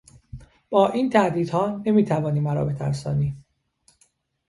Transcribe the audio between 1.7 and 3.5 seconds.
نمیتوانی مرا بترسانی!